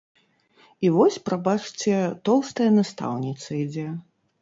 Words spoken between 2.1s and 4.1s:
тоўстая настаўніца ідзе.